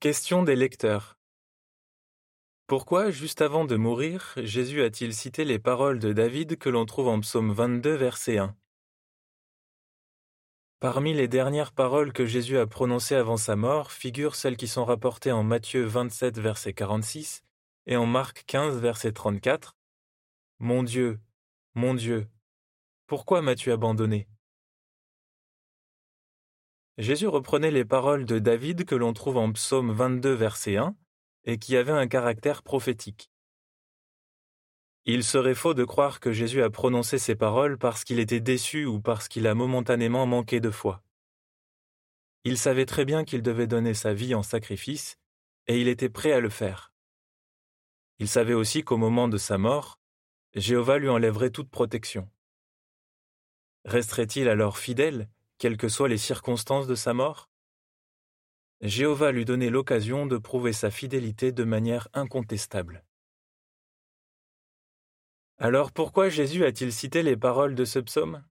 [0.00, 1.18] Question des lecteurs.
[2.68, 7.08] Pourquoi, juste avant de mourir, Jésus a-t-il cité les paroles de David que l'on trouve
[7.08, 8.54] en psaume 22, verset 1
[10.78, 14.84] Parmi les dernières paroles que Jésus a prononcées avant sa mort figurent celles qui sont
[14.84, 17.42] rapportées en Matthieu 27, verset 46
[17.86, 19.76] et en Marc 15, verset 34.
[20.60, 21.18] Mon Dieu,
[21.74, 22.28] mon Dieu,
[23.08, 24.28] pourquoi m'as-tu abandonné?
[26.98, 30.96] Jésus reprenait les paroles de David que l'on trouve en Psaume 22, verset 1,
[31.44, 33.30] et qui avaient un caractère prophétique.
[35.04, 38.84] Il serait faux de croire que Jésus a prononcé ces paroles parce qu'il était déçu
[38.84, 41.04] ou parce qu'il a momentanément manqué de foi.
[42.42, 45.18] Il savait très bien qu'il devait donner sa vie en sacrifice,
[45.68, 46.92] et il était prêt à le faire.
[48.18, 50.00] Il savait aussi qu'au moment de sa mort,
[50.56, 52.28] Jéhovah lui enlèverait toute protection.
[53.84, 57.50] Resterait-il alors fidèle quelles que soient les circonstances de sa mort?
[58.80, 63.04] Jéhovah lui donnait l'occasion de prouver sa fidélité de manière incontestable.
[65.58, 68.44] Alors pourquoi Jésus a-t-il cité les paroles de ce psaume?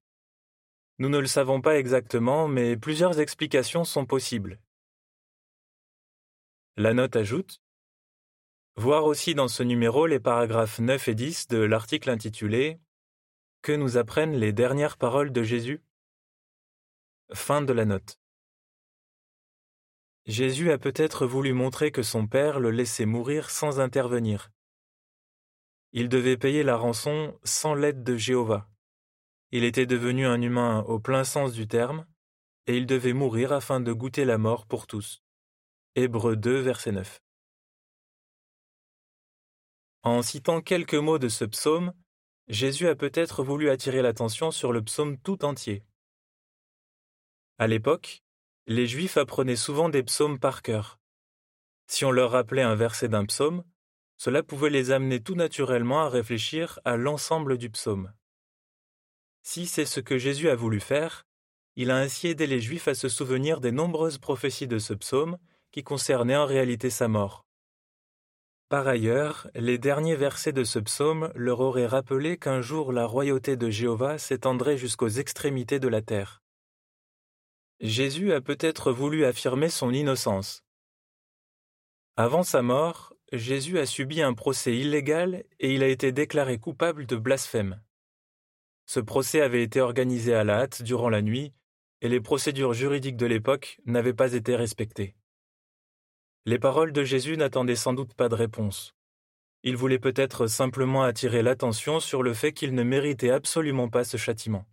[0.99, 4.59] Nous ne le savons pas exactement, mais plusieurs explications sont possibles.
[6.75, 7.61] La note ajoute
[8.75, 12.79] Voir aussi dans ce numéro les paragraphes 9 et 10 de l'article intitulé
[13.61, 15.81] Que nous apprennent les dernières paroles de Jésus
[17.33, 18.19] Fin de la note.
[20.25, 24.49] Jésus a peut-être voulu montrer que son Père le laissait mourir sans intervenir.
[25.91, 28.69] Il devait payer la rançon sans l'aide de Jéhovah.
[29.51, 32.05] Il était devenu un humain au plein sens du terme,
[32.65, 35.21] et il devait mourir afin de goûter la mort pour tous.
[35.95, 37.21] Hébreux 2, verset 9.
[40.03, 41.93] En citant quelques mots de ce psaume,
[42.47, 45.83] Jésus a peut-être voulu attirer l'attention sur le psaume tout entier.
[47.59, 48.21] À l'époque,
[48.67, 50.99] les Juifs apprenaient souvent des psaumes par cœur.
[51.87, 53.63] Si on leur rappelait un verset d'un psaume,
[54.17, 58.13] cela pouvait les amener tout naturellement à réfléchir à l'ensemble du psaume.
[59.41, 61.25] Si c'est ce que Jésus a voulu faire,
[61.75, 65.37] il a ainsi aidé les Juifs à se souvenir des nombreuses prophéties de ce psaume
[65.71, 67.45] qui concernaient en réalité sa mort.
[68.69, 73.55] Par ailleurs, les derniers versets de ce psaume leur auraient rappelé qu'un jour la royauté
[73.55, 76.41] de Jéhovah s'étendrait jusqu'aux extrémités de la terre.
[77.79, 80.63] Jésus a peut-être voulu affirmer son innocence.
[82.15, 87.05] Avant sa mort, Jésus a subi un procès illégal et il a été déclaré coupable
[87.05, 87.79] de blasphème.
[88.87, 91.53] Ce procès avait été organisé à la hâte durant la nuit
[92.01, 95.15] et les procédures juridiques de l'époque n'avaient pas été respectées.
[96.45, 98.95] Les paroles de Jésus n'attendaient sans doute pas de réponse.
[99.61, 104.17] Il voulait peut-être simplement attirer l'attention sur le fait qu'il ne méritait absolument pas ce
[104.17, 104.65] châtiment.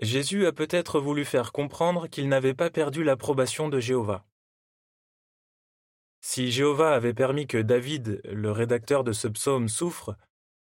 [0.00, 4.26] Jésus a peut-être voulu faire comprendre qu'il n'avait pas perdu l'approbation de Jéhovah.
[6.20, 10.16] Si Jéhovah avait permis que David, le rédacteur de ce psaume, souffre,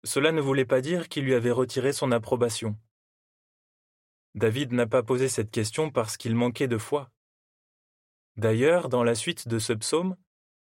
[0.04, 2.78] cela ne voulait pas dire qu'il lui avait retiré son approbation.
[4.34, 7.10] David n'a pas posé cette question parce qu'il manquait de foi.
[8.36, 10.16] D'ailleurs, dans la suite de ce psaume,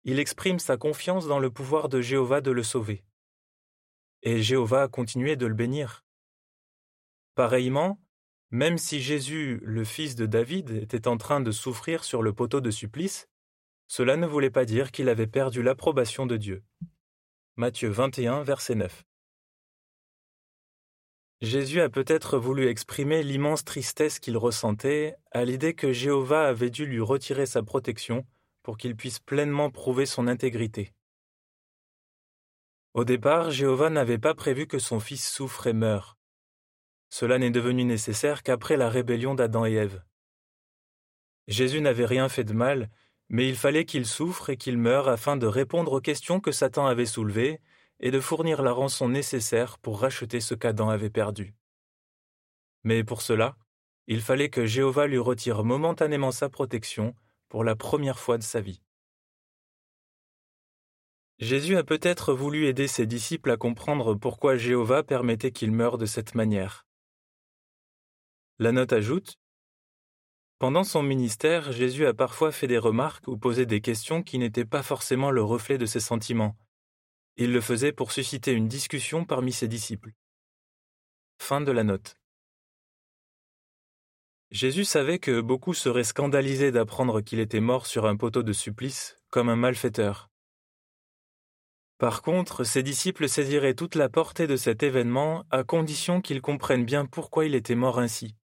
[0.04, 3.04] il exprime sa confiance dans le pouvoir de Jéhovah de le sauver.
[4.22, 6.04] Et Jéhovah a continué de le bénir.
[7.34, 8.00] Pareillement,
[8.50, 12.60] même si Jésus, le fils de David, était en train de souffrir sur le poteau
[12.60, 13.28] de supplice,
[13.86, 16.62] cela ne voulait pas dire qu'il avait perdu l'approbation de Dieu.
[17.56, 19.04] Matthieu 21, verset 9.
[21.40, 26.84] Jésus a peut-être voulu exprimer l'immense tristesse qu'il ressentait à l'idée que Jéhovah avait dû
[26.84, 28.26] lui retirer sa protection
[28.62, 30.92] pour qu'il puisse pleinement prouver son intégrité.
[32.92, 36.17] Au départ, Jéhovah n'avait pas prévu que son fils souffre et meure.
[37.10, 40.02] Cela n'est devenu nécessaire qu'après la rébellion d'Adam et Ève.
[41.46, 42.90] Jésus n'avait rien fait de mal,
[43.28, 46.86] mais il fallait qu'il souffre et qu'il meure afin de répondre aux questions que Satan
[46.86, 47.60] avait soulevées
[48.00, 51.54] et de fournir la rançon nécessaire pour racheter ce qu'Adam avait perdu.
[52.84, 53.56] Mais pour cela,
[54.06, 57.14] il fallait que Jéhovah lui retire momentanément sa protection
[57.48, 58.82] pour la première fois de sa vie.
[61.38, 66.06] Jésus a peut-être voulu aider ses disciples à comprendre pourquoi Jéhovah permettait qu'il meure de
[66.06, 66.87] cette manière.
[68.60, 69.38] La note ajoute
[70.58, 74.64] Pendant son ministère, Jésus a parfois fait des remarques ou posé des questions qui n'étaient
[74.64, 76.56] pas forcément le reflet de ses sentiments.
[77.36, 80.10] Il le faisait pour susciter une discussion parmi ses disciples.
[81.40, 82.16] Fin de la note.
[84.50, 89.16] Jésus savait que beaucoup seraient scandalisés d'apprendre qu'il était mort sur un poteau de supplice,
[89.30, 90.30] comme un malfaiteur.
[91.98, 96.84] Par contre, ses disciples saisiraient toute la portée de cet événement à condition qu'ils comprennent
[96.84, 98.34] bien pourquoi il était mort ainsi.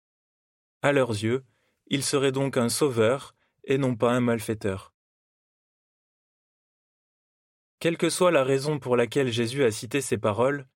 [0.84, 1.46] À leurs yeux,
[1.86, 3.34] il serait donc un sauveur,
[3.64, 4.92] et non pas un malfaiteur.
[7.78, 10.69] Quelle que soit la raison pour laquelle Jésus a cité ces paroles,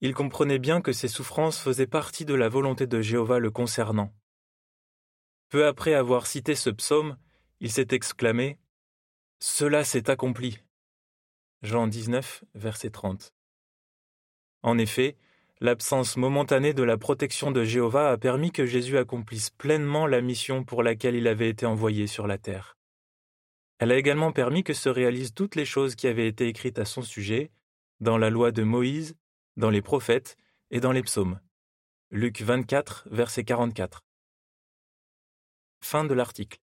[0.00, 4.14] il comprenait bien que ces souffrances faisaient partie de la volonté de Jéhovah le concernant.
[5.50, 7.18] Peu après avoir cité ce psaume,
[7.60, 8.58] il s'est exclamé
[9.40, 10.58] Cela s'est accompli.
[11.60, 13.34] Jean 19, verset 30.
[14.62, 15.18] En effet,
[15.60, 20.64] l'absence momentanée de la protection de Jéhovah a permis que Jésus accomplisse pleinement la mission
[20.64, 22.78] pour laquelle il avait été envoyé sur la terre.
[23.78, 26.84] Elle a également permis que se réalisent toutes les choses qui avaient été écrites à
[26.84, 27.50] son sujet,
[28.00, 29.16] dans la loi de Moïse,
[29.56, 30.36] dans les prophètes
[30.70, 31.40] et dans les psaumes.
[32.10, 34.02] Luc 24, verset 44.
[35.82, 36.58] Fin de l'article.